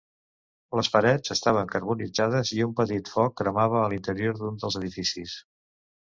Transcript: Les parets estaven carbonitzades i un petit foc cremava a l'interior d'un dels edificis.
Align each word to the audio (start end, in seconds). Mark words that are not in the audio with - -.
Les 0.77 0.87
parets 0.93 1.33
estaven 1.33 1.67
carbonitzades 1.73 2.51
i 2.57 2.61
un 2.67 2.73
petit 2.79 3.11
foc 3.17 3.35
cremava 3.41 3.77
a 3.81 3.83
l'interior 3.91 4.39
d'un 4.41 4.57
dels 4.65 4.79
edificis. 4.81 5.37